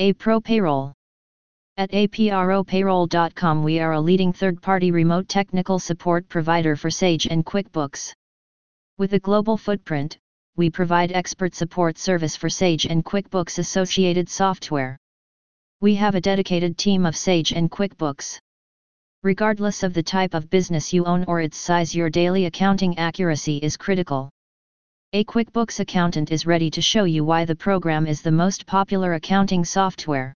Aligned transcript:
APRO 0.00 0.42
Payroll. 0.42 0.94
At 1.76 1.90
apropayroll.com 1.90 3.62
we 3.62 3.80
are 3.80 3.92
a 3.92 4.00
leading 4.00 4.32
third-party 4.32 4.92
remote 4.92 5.28
technical 5.28 5.78
support 5.78 6.26
provider 6.26 6.74
for 6.74 6.88
Sage 6.88 7.26
and 7.26 7.44
QuickBooks. 7.44 8.14
With 8.96 9.12
a 9.12 9.18
global 9.18 9.58
footprint, 9.58 10.16
we 10.56 10.70
provide 10.70 11.12
expert 11.12 11.54
support 11.54 11.98
service 11.98 12.34
for 12.34 12.48
Sage 12.48 12.86
and 12.86 13.04
QuickBooks 13.04 13.58
associated 13.58 14.30
software. 14.30 14.96
We 15.82 15.96
have 15.96 16.14
a 16.14 16.20
dedicated 16.22 16.78
team 16.78 17.04
of 17.04 17.14
Sage 17.14 17.52
and 17.52 17.70
QuickBooks. 17.70 18.38
Regardless 19.22 19.82
of 19.82 19.92
the 19.92 20.02
type 20.02 20.32
of 20.32 20.48
business 20.48 20.94
you 20.94 21.04
own 21.04 21.26
or 21.28 21.42
its 21.42 21.58
size, 21.58 21.94
your 21.94 22.08
daily 22.08 22.46
accounting 22.46 22.96
accuracy 22.96 23.58
is 23.58 23.76
critical. 23.76 24.30
A 25.12 25.24
QuickBooks 25.24 25.80
accountant 25.80 26.30
is 26.30 26.46
ready 26.46 26.70
to 26.70 26.80
show 26.80 27.02
you 27.02 27.24
why 27.24 27.44
the 27.44 27.56
program 27.56 28.06
is 28.06 28.22
the 28.22 28.30
most 28.30 28.64
popular 28.64 29.14
accounting 29.14 29.64
software. 29.64 30.36